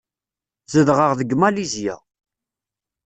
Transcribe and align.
Zedɣeɣ 0.71 1.11
deg 1.19 1.29
Malizya. 1.35 1.95